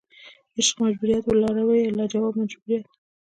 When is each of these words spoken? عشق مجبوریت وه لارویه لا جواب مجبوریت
عشق 0.59 0.75
مجبوریت 0.85 1.23
وه 1.25 1.35
لارویه 1.41 1.93
لا 1.97 2.05
جواب 2.13 2.33
مجبوریت 2.41 2.85